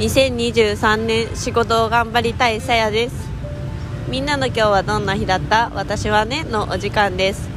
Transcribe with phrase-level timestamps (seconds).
[0.00, 3.28] 2023年仕事を頑張りたいさやです。
[4.08, 5.70] みんなの今日はどんな日だった？
[5.74, 7.50] 私はねのお時間です。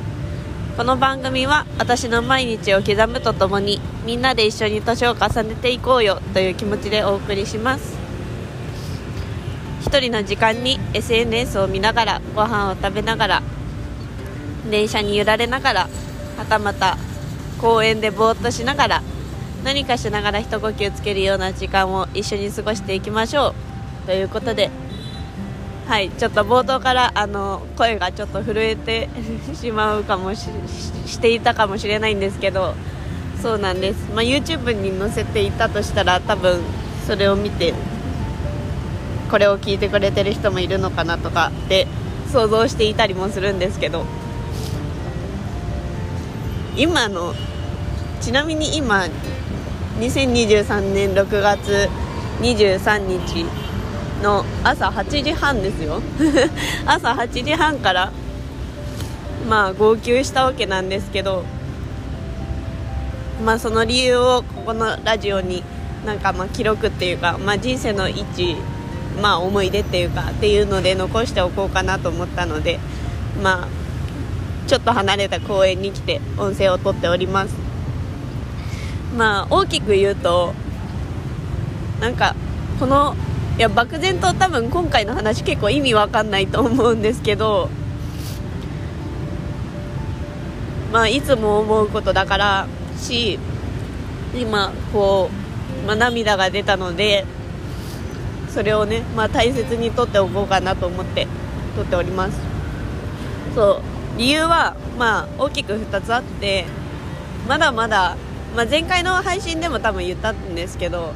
[0.76, 7.96] この番組は私の毎日を刻むとともにみんなで一緒に年を重ねていこうよという気持ちでお送りします。
[9.80, 13.44] 一人の時間に SNS を見ながらご飯を食べながら
[14.70, 15.90] 電車に揺られながら
[16.38, 16.98] はたまた
[17.62, 19.04] 公園でぼーっとしながら
[19.64, 23.56] 何かしながら一呼吸つけるような時間を一緒に過ごしていきましょう。
[24.06, 24.70] ということで
[25.88, 29.10] はいちょっと冒頭からあの声がちょっと震えて
[29.54, 30.50] しまうかもし
[31.06, 32.76] していたかもしれないんですけど
[33.42, 36.62] そうなんです、まあ、YouTube に載せていたとしたら多分
[37.08, 37.74] それを見て
[39.32, 41.88] これを聞いてくれてる人もいるのかなとかって
[42.32, 44.06] 想像していたりもするんですけど。
[46.76, 47.36] 今の
[48.20, 49.06] ちなみに今
[50.00, 51.90] 2023年6月
[52.42, 53.46] 23日
[54.24, 56.02] の朝8時半ですよ。
[56.86, 58.12] 朝8時半から
[59.48, 61.44] まあ号泣したわけなんですけど
[63.46, 65.64] まあその理由をここのラジオに
[66.06, 68.56] なんかまあ記録っていうか、まあ、人生の一、
[69.22, 72.80] まあ、思い出っていうかっていうので残しておこうかなと思ったので
[73.42, 73.68] まあ
[74.68, 77.63] ちょっと離れた公園に来て音声をとっております。
[79.18, 80.54] まあ大きく言うと
[82.00, 82.36] なんか
[82.80, 83.16] この
[83.58, 87.70] いや漠然と多分今回の話結構意味わかんないと思うんですけど
[90.92, 93.40] まあいつも思うことだからし
[94.36, 95.30] 今こ
[95.84, 97.26] う、まあ、涙が出たので
[98.50, 101.28] それをね、まあ、大切にとっておこうかなと思って
[101.76, 102.40] 撮っております。
[103.56, 103.82] そ
[104.16, 106.66] う理由はまあ大きく2つあって
[107.48, 108.16] まだまだ、
[108.56, 111.14] まあ、前回の配信でも多分言ったんですけど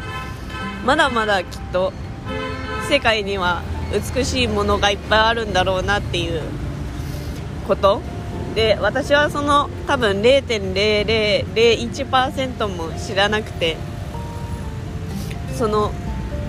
[0.85, 1.93] まだまだきっと
[2.89, 3.61] 世界には
[4.15, 6.41] 美しいものがいっぱいあるんだろうなっていう
[7.67, 8.01] こと。
[8.55, 13.77] で私はその多分0.0001%も知らなくて
[15.55, 15.91] その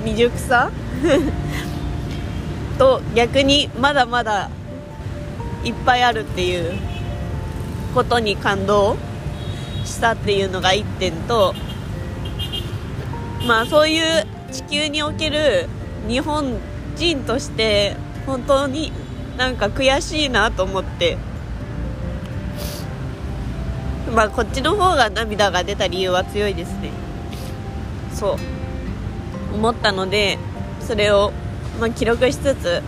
[0.05, 0.71] 未熟さ
[2.79, 4.49] と逆にまだまだ
[5.65, 6.73] いっぱいあるっていう
[7.95, 8.97] ことに感動。
[9.88, 11.54] したっていうのが1点と
[13.47, 15.69] まあそういう地球における
[16.06, 16.59] 日本
[16.97, 18.93] 人として本当に
[19.37, 21.16] なんか悔しいなと思って
[24.15, 26.91] まあこっちの方が涙が出た理由は強いですね。
[28.12, 30.38] そう思ったので
[30.81, 31.32] それを、
[31.78, 32.82] まあ、記録しつつ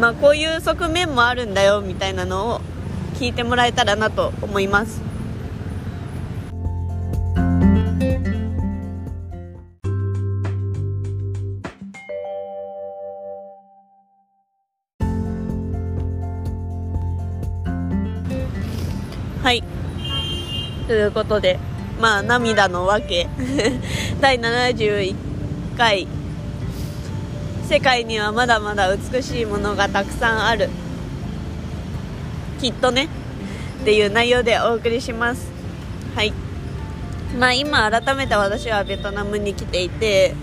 [0.00, 2.60] まあこういう側面もあるんだよみたいなのを
[3.14, 5.09] 聞いてもらえたらなと思います。
[20.90, 21.56] ということで
[22.00, 23.28] まあ涙のわけ。
[24.20, 25.14] 第71
[25.78, 26.08] 回。
[27.68, 30.68] 世界にはまだまだ美しいものがたくさんある。
[32.60, 33.08] きっとね。
[33.82, 35.52] っていう内容でお送りします。
[36.16, 36.32] はい。
[37.38, 40.34] まあ今改めて私はベトナムに来ていて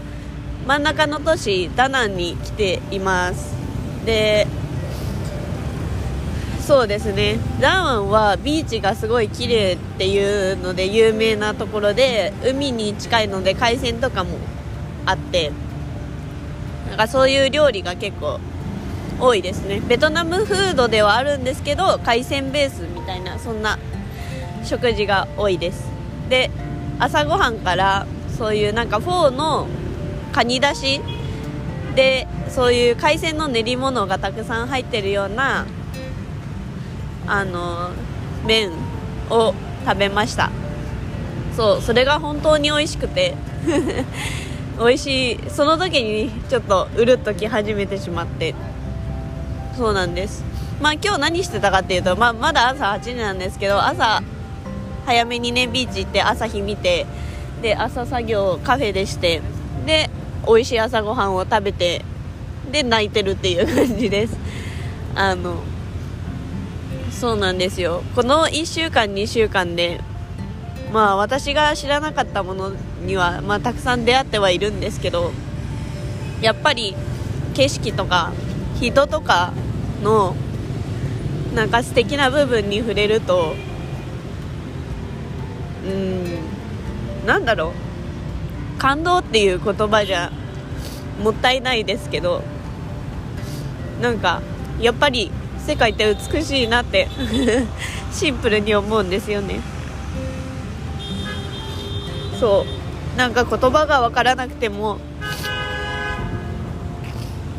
[0.66, 3.54] 真ん中の都市ダナンに来ています。
[4.06, 4.48] で
[6.68, 7.40] そうですね。
[7.62, 14.38] ダナンはビーチがすごい綺麗っていうので有名なところで海に近いので海鮮とかも
[15.06, 15.54] あって
[16.90, 18.42] なんかそういう料理が結構
[19.18, 19.80] 多いですね。
[19.80, 23.80] ベトナムフードではあるんですけど海鮮ベースみたいなそんな
[24.66, 25.86] 食事が多いです。
[26.28, 26.52] で
[27.00, 28.06] 朝ごはんから
[28.38, 29.68] そういうなんかフォーの
[30.34, 31.00] カニだし
[31.96, 35.66] でそういう海鮮の練り物がたくさん入ってるような
[37.28, 37.92] あの
[38.46, 38.72] 麺
[39.30, 39.54] を
[39.86, 40.50] 食べました。
[41.56, 43.36] そうそれが本当に美味しくて。
[44.80, 45.40] 美味しい。
[45.50, 48.54] その時にちょっとうるっとき始めてしまって。
[49.76, 50.44] そうなんです。
[50.82, 54.22] まあ今日何してたかっていうと、まあ、まだ朝8時なんですけど朝
[55.06, 57.08] 早めにねビーチ行って朝日見て
[57.62, 59.42] で朝作業カフェでして
[59.86, 60.10] で
[60.46, 62.06] 美味しい朝ごはんを食べて
[62.72, 64.38] で泣いてるっていう感じです。
[65.16, 65.64] あの
[67.20, 68.04] そうなんですよ。
[68.16, 70.02] この1週間2週間で
[70.94, 72.72] まあ私が知らなかったもの
[73.08, 75.32] には、まあ、たくさん出会ってはいるんですけど
[76.42, 76.96] やっぱり
[77.56, 78.34] 景色とか
[78.76, 79.52] 人とか
[80.04, 80.36] の
[81.56, 83.56] なんか素敵な部分に触れると
[85.86, 87.74] うんなんだろ
[88.76, 88.80] う。
[88.80, 90.32] 感動っていう言葉じゃ
[91.24, 92.44] もったいないですけど
[94.04, 94.44] なんか
[94.80, 95.32] やっぱり
[95.68, 97.08] 世界って美しいなって
[98.12, 99.60] シンプルに思うんですよね。
[102.40, 102.78] そう。
[103.18, 105.00] なんか言葉が分からなくても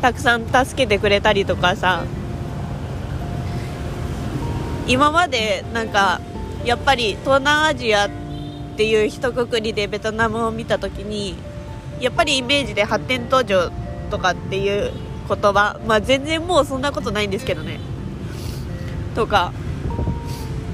[0.01, 2.05] たくさん助けてくれたりとかさ
[4.87, 6.21] 今までなんか
[6.63, 8.09] やっぱり東南アジアっ
[8.77, 11.35] ていう一括りでベトナムを見た時に
[11.99, 13.71] やっぱりイメージで発展途上
[14.09, 14.93] とかっていう
[15.27, 17.79] 言葉まあ全然もうそんなことないんですけどね
[19.15, 19.51] とか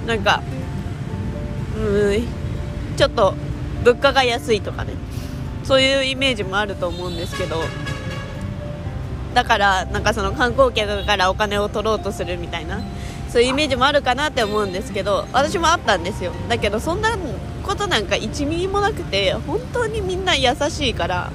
[0.06, 0.42] なんか
[1.78, 2.28] うん
[2.98, 3.36] ちょっと
[3.84, 4.94] 物価が安いとかね。
[5.64, 7.58] そういうイメージもあると思うんですけど。
[9.34, 12.82] だからなんかその観光客からお金を取ろうとするみたいな。
[13.30, 16.32] そういうイメージもあるかなって思うんですけど私もあったんですよ。
[16.48, 17.18] だけどそんな
[17.64, 21.32] ことなんか1ミリもなくて本当にみんな優しいから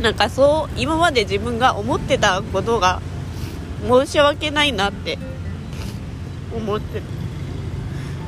[0.00, 3.00] なんかそう今まで自分が思ってたことが
[3.88, 5.18] 申し訳ないなって
[6.54, 7.02] 思って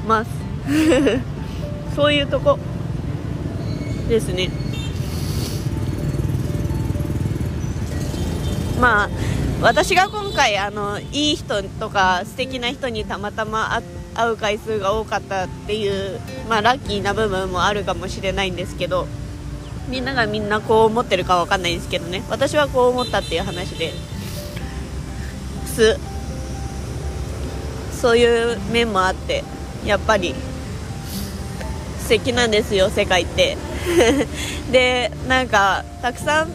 [0.06, 0.30] ます。
[1.94, 2.58] そういうとこ
[4.08, 4.50] ですね。
[8.80, 9.10] まあ
[9.62, 13.82] 私が今回あのいい人とか素敵な人にたまたま
[14.14, 19.06] 会う回数が多かったっていう、まあ、ラッキーな部分もあるかもしれないんですけど
[19.88, 22.22] みんながみんなこう思ってるかわかんないですけどね。
[22.28, 23.92] 私はこう思ったっていう話で
[25.66, 26.15] す。
[28.00, 29.42] そういう面もあって
[29.84, 30.34] やっぱり
[32.00, 33.56] 素敵なんですよ世界って。
[34.70, 36.48] でなんかたくさん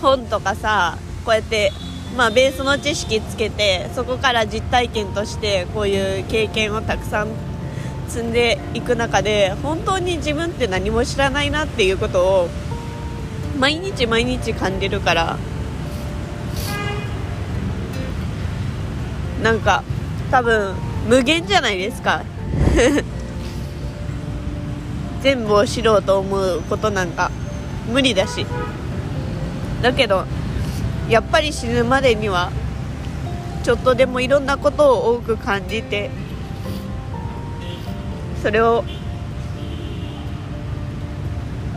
[0.00, 1.72] 本とかさこうやって
[2.16, 7.28] まあ、ベースの知識つけてそこから実体験としてこういう経験をたくさん
[8.08, 12.48] 積んでいく中で本当に自分って何も知らないなっていうことを
[13.58, 15.38] 毎日毎日感じるから
[19.42, 19.84] なんか
[20.30, 20.74] 多分
[21.08, 22.22] 無限じゃないですか。
[25.22, 27.30] 全部を知ろうと思うことなんか
[27.92, 28.46] 無理だし。
[29.82, 30.24] だけど
[31.08, 32.50] やっぱり死ぬまでには
[33.62, 36.10] ちょっとでもいろんなことを多く感じて
[38.42, 38.84] それを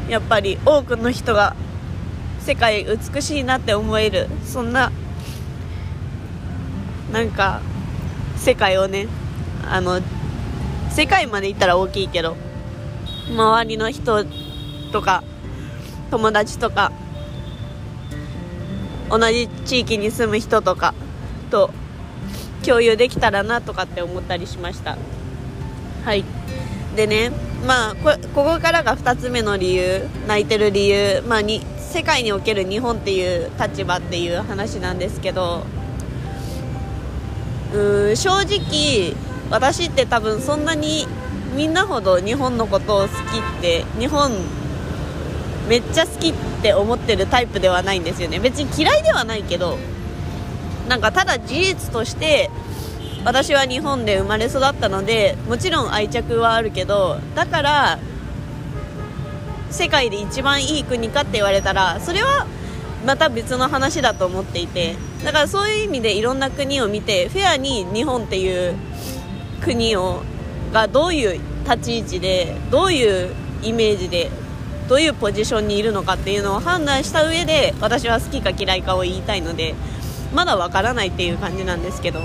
[0.09, 1.55] やっぱり多くの人が
[2.39, 4.91] 世界美しいなって思えるそんな
[7.11, 7.61] なんか
[8.43, 9.07] 世界をね
[9.65, 10.01] あの
[10.89, 12.35] 世界まで行ったら大きいけど
[13.29, 14.25] 周りの人
[14.91, 15.23] とか
[16.11, 16.91] 友達とか
[19.09, 20.93] 同じ地域に住む人とか
[21.51, 21.71] と
[22.65, 24.97] 共有できたらなとかって思ったりしました。
[26.03, 26.25] はい。
[26.97, 27.31] でね
[27.65, 35.63] まあここからが2つ目の理由泣いてる理由まあに世界における日本っていう立場っていう話なんですけど
[37.73, 39.15] うん正直
[39.49, 41.07] 私って多分そんなに
[41.55, 44.31] みんなほど日本のことを好きって日本
[45.67, 48.39] めっちゃ好きって思ってるタイプではないんですよね。
[48.39, 49.77] 別に嫌いではないけど
[50.87, 52.49] なんかただ事実として
[53.25, 57.99] 私は日本で生まれ育ったのでもちろん愛着はあるけどだから
[59.71, 62.45] 世界で一番いい国かって言われたらそれは
[63.05, 64.95] また別の話だと思っていて。
[65.23, 68.75] だからそういう意味でいろんな国を見てフェアに日本っていう
[69.61, 70.21] 国を
[70.73, 74.29] がどういう立ち位置でどういうイメージで
[74.89, 79.75] どういうポジションにいるのかっていうのを判断した上で私は好きか嫌いかを言いたいので
[80.33, 82.21] まだわからないっていう感じなんですけど。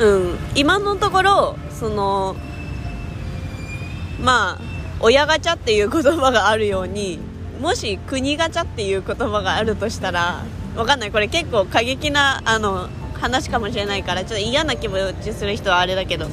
[0.00, 0.38] うん。
[0.54, 2.36] 今のところその
[4.20, 4.60] まあ
[5.00, 7.18] 親ガチャっていう言葉があるように
[7.60, 10.44] もし国ガチャっていう言葉があるとしたら
[10.76, 11.10] わかんない。
[11.10, 16.28] これ結構過激なあの話かもしれないからちょっと嫌な気持ちする人はあれだけど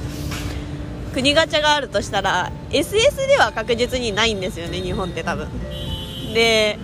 [1.14, 5.48] 国ガチャがあるとしたら SS では確実にないんですよね日本って多分。
[6.34, 6.78] で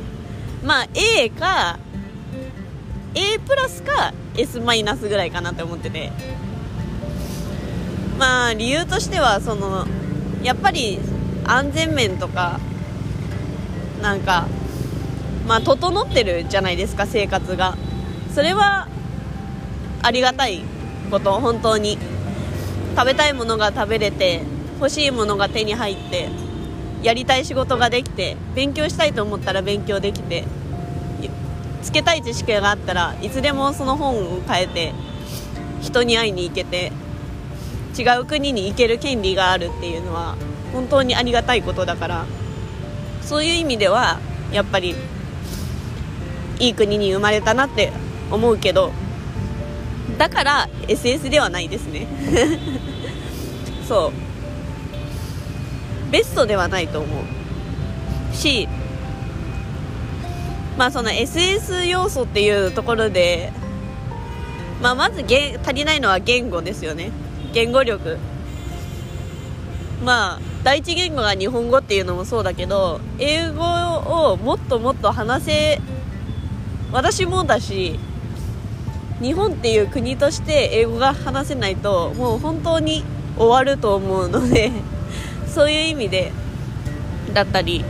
[0.63, 1.77] まあ A か
[3.13, 6.11] A プラスか S マイナスぐらいかなって思ってて。
[8.17, 9.87] まあ理由としてはその
[10.43, 10.99] やっぱり
[11.43, 12.59] 安全面とか
[14.01, 14.47] なんか
[15.47, 17.77] まあ整ってるじゃないですか生活が。
[18.33, 18.87] それは
[20.01, 20.61] ありがたい
[21.09, 21.97] こと本当に。
[22.95, 24.41] 食べたいものが食べれて
[24.79, 26.29] 欲しいものが手に入って
[27.03, 30.43] やりたい仕事ができて勉強したいと思ったら勉強できて
[31.81, 34.93] つけたい知識があったらいつでもその本を変えて
[35.81, 36.91] 人に会いに行けて
[37.97, 40.35] 違う国に行ける権利があるっていうのは
[40.73, 42.25] 本当にありがたいことだから。
[43.31, 44.19] そういう意味では
[44.51, 44.93] やっぱり
[46.59, 47.93] いい国に生まれたなって
[48.29, 48.91] 思うけど
[50.17, 52.07] だから SS ではないですね。
[53.87, 54.11] そ
[56.09, 56.11] う。
[56.11, 58.35] ベストではないと思う。
[58.35, 58.67] し
[60.77, 63.53] まあその SS 要素っていうところで、
[64.81, 67.11] まあ、まず足りないのは言語ですよね。
[67.53, 68.17] 言語力。
[70.03, 75.81] まあ第一言語が日本語っていうのもそうだけど英語をもっともっと話せ
[76.91, 77.99] 私もだし
[79.21, 83.03] 日本っていう国として英語が話せないともう本当に
[83.37, 84.71] 終わると思うので
[85.47, 86.31] そういう意味で
[87.33, 87.83] だったり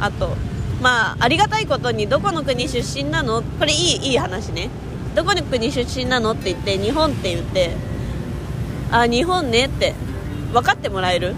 [0.00, 0.36] あと
[0.82, 3.42] まあありがたいことにどこの国出身なの？
[3.42, 4.70] これいいいい話ね。
[5.14, 7.72] どこの国出身なのって言って日本って言って
[8.92, 9.94] あ日本ねって
[10.52, 11.34] 分かってもらえる？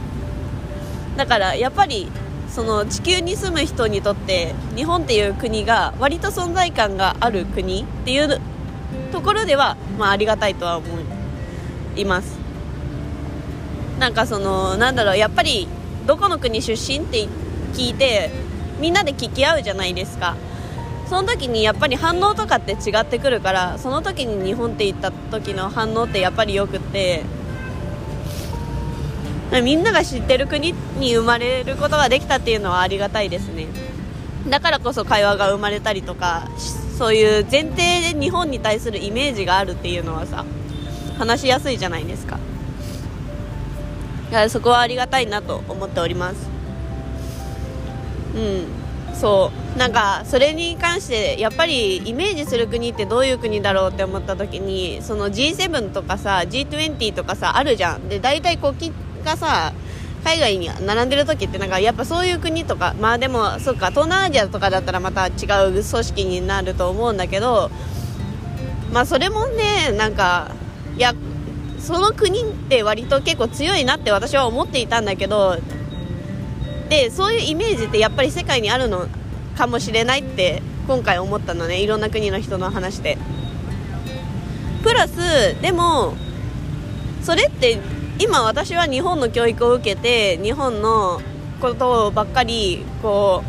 [1.17, 2.11] だからやっぱり
[2.49, 8.41] その地球に住む人にとって日本っていう国が割と存在感がある国っていう
[9.11, 10.87] ところでは、まあ、ありがたいとは思
[11.97, 12.39] います。
[13.99, 15.69] なんかそのなんだろうやっぱり
[16.07, 17.27] どこの国出身って
[17.73, 18.31] 聞いて
[18.81, 20.37] みんなで聞き合うじゃないですか。
[21.09, 27.23] その時にやっぱり反応とかって違ってくるからその時に日本って言った時の反応ってやっぱりよくって
[29.63, 33.67] みんなが知ってる国に生まれることができたっていうのはありがたいですね。
[34.49, 36.49] だからこそ会話が生まれたりとか
[36.99, 40.45] そういう前提で日本に対するイメージがあるっていうのはさ
[41.19, 42.39] 話しやすいじゃないですか。
[44.31, 46.37] だからそこはありがたいなと思っております。
[48.35, 48.67] うん。
[49.15, 49.79] そう。
[49.79, 58.09] なんかそれに関してやっぱりイメージする国ってどういう国だろうって思った時にその G7 とかさ G20 とかさあるじゃん。
[58.09, 59.73] で大体国旗がさ
[60.25, 65.31] 海外に並んでる時ってなんかやっぱそういう国とかまあでもそっか東南アジアとかだったらまた違
[65.69, 67.71] う組織になると思うんだけど
[68.93, 70.53] まあそれもねなんか
[70.97, 71.15] いや
[71.81, 75.57] その国って割と結構強いなって私は思っていたんだけど
[76.89, 79.09] でそういうイメージってやっぱり世界にあるの
[79.57, 83.19] かもしれないって今回思ったのねいろんな国の人の話で。
[84.83, 86.15] プラスでも
[87.23, 87.79] それって
[88.19, 91.21] 今私は日本の教育を受けて日本の
[91.61, 93.43] ことばっかりこ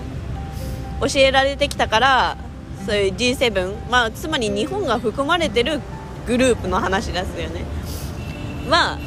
[1.01, 2.37] う教えられてきたから
[2.85, 5.81] そういう G7、まあ、つまり日本が含まれてる
[6.27, 7.65] グループの話ですよね。
[8.69, 8.97] は、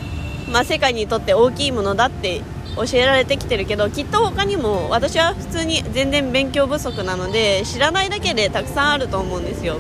[0.51, 2.43] まあ、世界にとって大きいものだって
[2.77, 9.79] 教えられてきてるけどきっと他にも私は普通に全然勉強不足なので知らないだけでたくさんあると思うんですよ。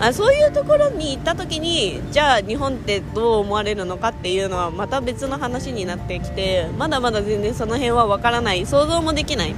[0.00, 9.54] あそういうところに行った時にじゃあ日本ってどう思われるのかっていうのはまた別の話になってきてまだまだ全然その辺は分からない想像もできない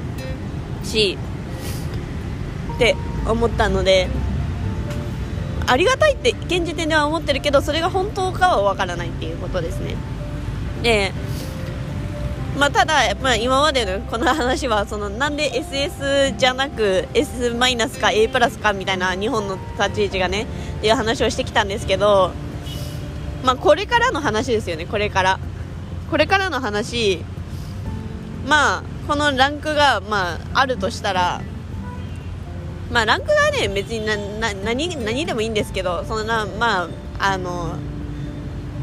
[0.83, 1.17] し
[2.75, 2.97] って
[3.27, 4.09] 思ったので
[5.67, 9.95] ありがたいって現時点では思ってるけどそれが本当かは分からないっていうことですね。
[10.83, 11.13] で
[12.59, 22.33] まあ、ただ、まあ、今までのこの話はそのなんで SS じゃなく S マイナスか A プラスかみたいな日本の立ち位置がねっていう話をしてきたんですけど、
[23.43, 25.39] まあ、これからの話ですよねこれから。
[26.13, 27.25] これからの話
[28.47, 31.41] まあこのランクが、まあ、あるとしたら
[32.91, 37.79] まあランクがね別になな何何でもいいんですけどそんなまああの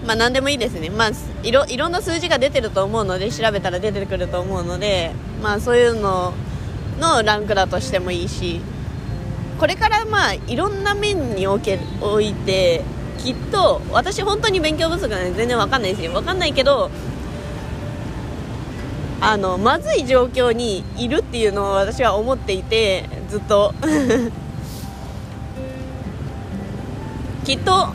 [0.05, 1.11] まあ、何でもいいですね、まあ、
[1.43, 5.11] いろいろんな数字が出てると思うので調べたら出てくると思うので、
[5.43, 6.33] まあ、そういうの
[6.99, 8.61] のランクだとしてもいいし
[9.59, 12.83] これからまあいろんな面におけおいて
[13.17, 16.13] きっと私本当に勉強不足なんで全然わかんないですよ。
[16.13, 16.89] わかんないけど
[19.19, 23.73] あのまずい状況にいるっていうのを私は思っていてずっと。
[27.43, 27.89] きっと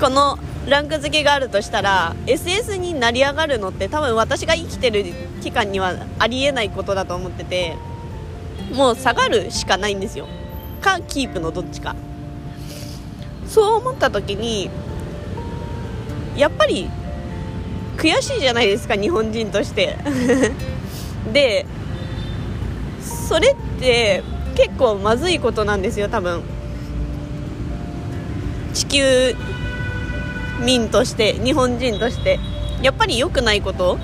[0.00, 5.04] このランク付けがあるとしたら SS になり上がるのって多分私が生きてる
[5.42, 7.76] 期間にはありえないことだと思ってて
[8.72, 10.26] もう下がるしかないんですよ。
[10.80, 11.94] かキープのどっちか。
[13.46, 14.70] そう思った時に
[16.34, 16.88] やっぱり
[17.98, 19.98] 悔しいじゃないですか日本人として。
[21.30, 21.66] で
[23.28, 24.22] それって
[24.54, 26.42] 結構まずいことなんですよ多分。
[28.72, 29.36] 地球
[30.64, 32.38] 民として日本人として
[32.82, 33.98] やっぱり良くないこと？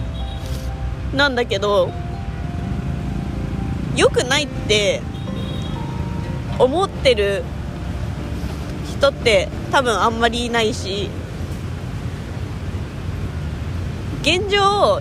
[1.14, 1.90] なんだけど
[3.94, 5.00] 良くないって
[6.58, 7.44] 思ってる
[8.90, 11.08] 人って多分あんまりいないし
[14.22, 15.00] 現状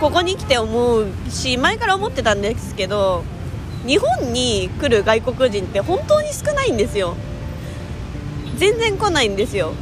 [0.00, 3.22] ここに来て思うし前から思ってたんですけど
[3.86, 7.14] 日本に来る外国人って本当に少ないんですよ。
[8.56, 9.72] 全然来ないんですよ。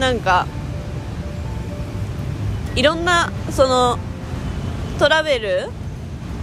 [0.00, 0.46] なんか
[2.74, 3.98] いろんなその
[4.98, 5.68] トラベル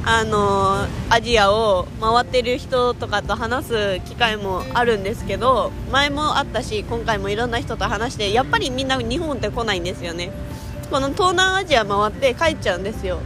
[0.05, 10.31] あのアジアを回ってる人とかと話す機会もあるんですけど前もあったし今回もいろんな人と話してやっぱりみんな日本って来ないんですよね。
[10.89, 13.19] この東南アジア回って帰っちゃうんですよ。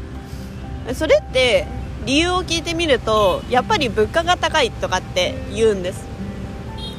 [0.93, 1.65] それって
[2.05, 6.05] 理由を聞いてみるとやっぱり物価が高いとかって言うんです。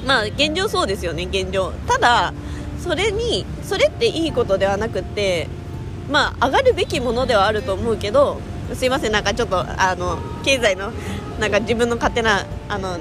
[0.06, 1.72] まあ現状そうですよね現状。
[1.86, 2.32] ただ
[2.78, 5.48] それにそれっていいことではなくて
[6.10, 8.40] まあ上がるべきものではあると思うけど
[8.72, 10.92] すいませんなんかちょっとあの経済の
[11.38, 12.98] なんか自分の勝手なあの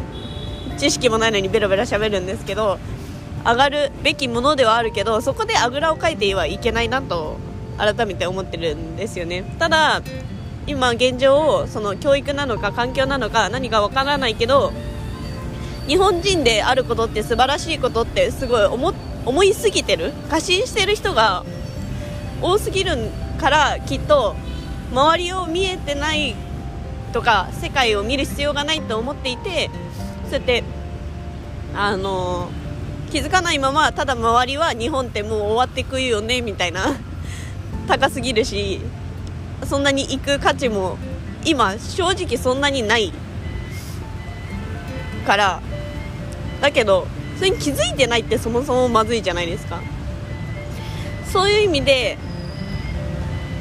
[0.78, 2.80] 知識もないのにベラベラ喋るんですけど
[3.46, 7.38] 上がるべきものではあるけどそこであぐらをかいてはいけないなと
[7.78, 9.44] 改めて思ってるんですよね。
[9.60, 10.02] ただ
[10.66, 14.72] 今現状その教育なのか環境なのか何かわからないけど
[15.88, 18.64] 日本人であることって素晴らしいことってすごい
[19.26, 20.14] 思いすぎてる。
[20.30, 21.44] 過信してる人が
[22.44, 22.98] 多すぎる
[23.40, 24.36] からきっと
[24.92, 26.36] 周りを見えてない
[27.14, 29.70] とか世界を見る必要がないと思っていて
[30.26, 30.64] そうやって
[31.74, 32.50] あの
[33.10, 37.00] 気づかないままただ周りは日本ってもう終わってくよねみたいな
[37.88, 38.82] 高すぎるし
[39.66, 40.98] そんなに行く価値も
[41.46, 43.14] 今正直そんなにない
[45.26, 45.62] から
[46.62, 47.08] だけど
[47.38, 49.82] それに気づいてないってそもそもまずいじゃないですか。
[51.34, 52.18] そういう意味で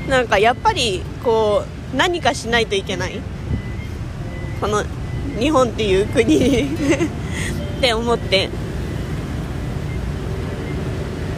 [0.08, 3.20] なんかやっぱりこう何かしないといけない。
[4.60, 4.84] この
[5.38, 6.68] 日本っていう国 っ
[7.80, 8.48] て思って。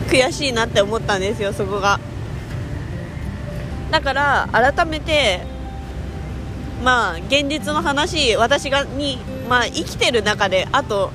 [0.09, 1.99] 悔しいなって思ったんですよそこが。
[3.91, 5.41] だから改めて
[6.85, 11.11] まあ現実の話私がに、まあ、生きてる中であと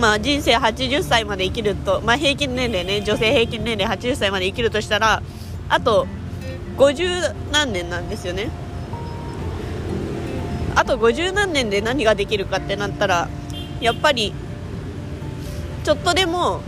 [0.00, 5.22] まあ、人生80歳まで生きると、まあ、平均年齢ね女性平均年齢80歳まで生きるとしたら
[5.68, 6.08] あと
[6.76, 8.50] 50何年なんですよね。
[10.74, 13.28] あと50何年で何ができるかってなったら
[13.80, 14.34] やっぱり
[15.84, 16.60] ちょっとでも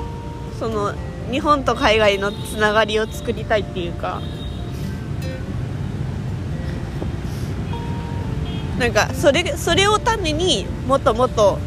[0.59, 0.95] その
[1.31, 4.21] 日本と海外のつながりを作りたいっていうか。
[8.79, 11.59] なんかそれそれを種にもっともっと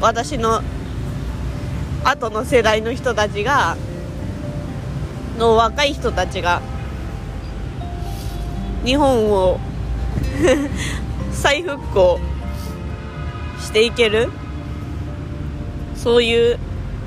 [0.00, 0.60] 私の
[2.04, 3.76] 後の世代の人たちが
[5.38, 6.60] の若い人たちが
[8.84, 9.60] 日本を
[11.32, 12.20] 再復興
[13.60, 14.30] していける
[15.94, 16.58] そういう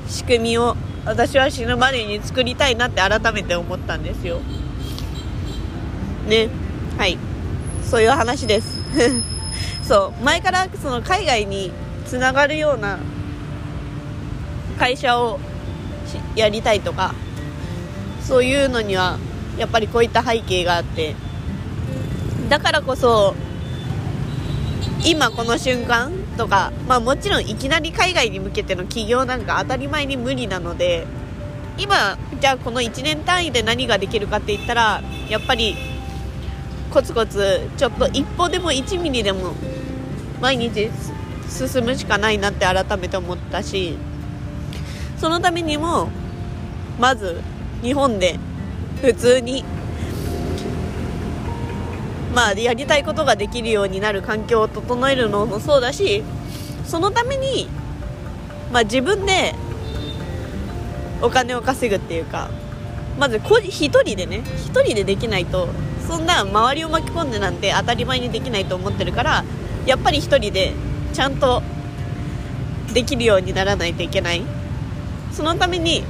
[0.08, 4.40] 仕組みを私は死ぬまでに作りたいなって改めて思ったんですよ。
[6.26, 6.48] ね。
[6.98, 7.18] はい。
[7.84, 8.78] そういう話です。
[9.86, 10.24] そう。
[10.24, 11.70] 前からその海外に
[12.06, 12.98] つながるような
[14.78, 15.38] 会社を
[16.34, 17.14] やりたいとか
[18.22, 19.18] そういうのには
[19.58, 21.14] やっぱりこういった背景があって
[22.48, 23.34] だからこそ
[25.04, 31.06] 今この瞬間とか、まあ、もちろんいきなり海外に向けての起業なんか当たり前に無理なので
[31.78, 35.76] 今じゃあこの1年単位で何ができるかって言ったらやっぱり
[36.90, 39.52] コツコツちょっと一歩でも1ミリでも
[40.40, 40.90] 毎日
[41.48, 43.96] 進むしかないなって改めて思ったし
[45.18, 46.08] そのためにも
[46.98, 47.40] まず
[47.82, 48.38] 日本で
[49.02, 49.64] 普通に
[52.36, 56.22] まあやりたいことができるようになる環境を整えるのもそうだし
[56.84, 57.66] そのために
[58.70, 59.54] まあ自分で
[61.22, 62.50] お金を稼ぐっていうか
[63.18, 65.68] まず1人でね1人でできないと
[66.06, 69.44] そんな周りを巻き込んでなんて当たり前にできないと思ってるから
[69.86, 70.74] やっぱり1人で
[71.14, 71.62] ちゃんと
[72.92, 74.42] できるようにならないといけない。
[75.32, 76.02] そのために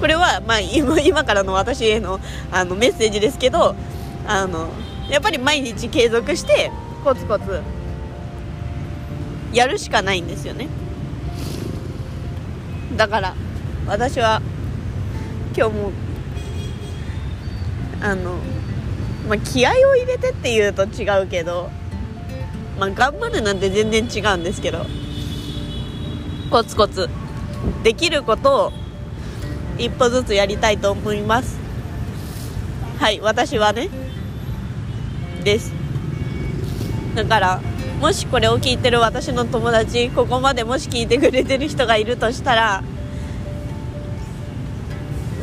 [0.00, 2.18] これはまあ今からの私への
[2.50, 3.74] あのメッセージですけど
[4.26, 4.68] あの
[5.10, 6.70] やっぱり毎日継続して
[7.04, 7.62] コツコツ
[9.52, 10.68] やるしかないんですよね。
[12.96, 13.34] だから
[13.86, 14.42] 私は
[15.56, 15.92] 今日も
[18.02, 18.38] あの、
[19.28, 21.70] まあ、気合を入れてっていうと違うけど、
[22.78, 24.84] まあ、頑張るなんて全然違うんですけど
[26.50, 27.08] コツコツ
[27.82, 28.72] できることを
[29.78, 31.58] 一歩ずつやりたいと思います。
[32.98, 33.88] はい私はね
[35.48, 35.72] です。
[37.14, 37.62] だから
[38.02, 42.84] もしこれを聞いてる私の友達ここまでもし聞いてくれてる人がいるとしたら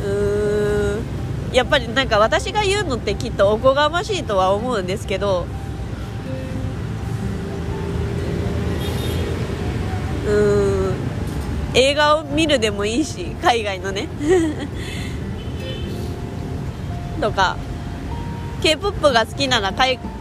[0.04, 5.44] うーんやっぱりなんか私が言うのってきっとおこがましいとは思うんですけど
[10.28, 10.94] うん
[11.74, 14.08] 映画を見るでもいいし海外のね。
[17.20, 17.56] とか
[18.62, 19.72] k p o p が好きなら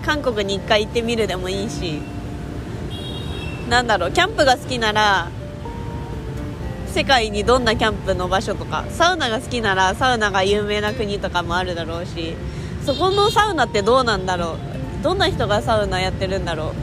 [0.06, 2.02] 韓国に1回行ってみるでもいいし。
[3.70, 5.30] なんだろうキャンプが好きなら
[6.88, 12.36] 世界にどんなキャンプの場所とかサウナが好きならサウナが有名な国とかもあるだろうし。
[12.86, 14.58] そこのサウナってどうなんだろ
[15.00, 15.04] う？
[15.04, 16.74] どんな人がサウナやってるんだろ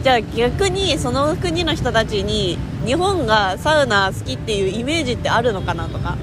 [0.00, 0.04] う？
[0.04, 6.16] じゃあ逆にその国の人たちに日本がサウナ好きっていうイメージってあるのかなとか。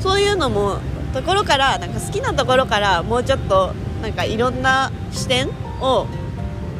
[0.00, 0.80] そういうのも
[1.12, 5.48] ところからなんか好きなところからもうちょっとなんかいろんな視点
[5.80, 6.06] を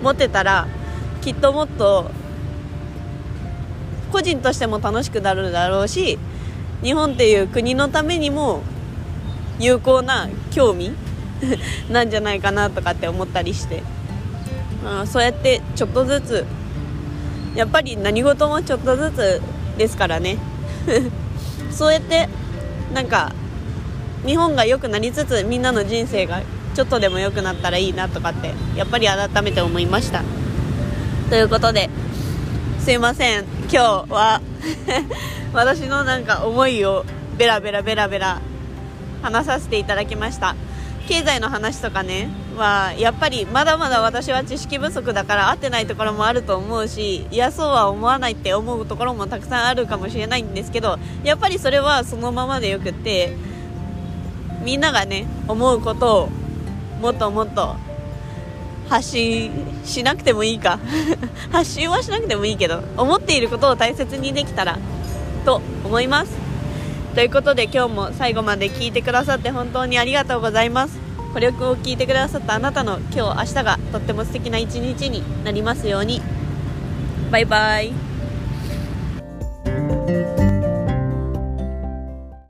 [0.02, 0.66] 持てたら
[1.20, 2.10] きっともっと
[4.10, 6.18] 個人としても楽しくなるだろうし
[6.82, 8.62] 日本っていう国のためにも
[9.58, 10.92] 有効な興味
[11.90, 13.82] なんじゃないかなとかって思ったりして、
[14.84, 16.44] うん、そうやってちょっとずつ
[17.54, 19.42] やっぱり何事もちょっとずつ
[19.76, 20.38] ですからね。
[21.70, 22.28] そうやって
[22.94, 23.32] なんか
[24.26, 26.42] 日本が良くなりつつみんなの人生が
[26.74, 30.22] ちょっとでも良くなったらいいなとかってやっぱり改めて思いました。
[31.28, 31.88] ということで
[32.80, 33.44] すいません。
[33.62, 33.76] 今日
[34.12, 34.40] は
[35.52, 37.04] 私のなんか思いを
[37.36, 38.40] ベラベラベラベラ
[39.22, 40.54] 話させていただきました。
[41.08, 53.36] 経済の話とかねはやっぱりまだまだ私は知識不足だから合ってないところもあると思うしいやそうは思わないって思うところもたくさんあるかもしれないんですけどやっぱりそれはそのままでよくって
[54.64, 56.28] みんながね思うことを
[57.00, 57.76] もっともっと
[58.88, 59.50] 発信
[59.84, 60.78] しなくてもいいか。
[61.50, 64.78] 発信はしなくてもいいけど思っていることを大切にできたら
[65.44, 66.32] と思います。
[67.14, 70.98] ということで今日も最後まで聞いてくださって本当にありがとうございます。
[71.32, 76.20] これを聞いてくださったあなたの今日明日がとっても素敵な一日になりますように。
[77.30, 77.92] バイバイ。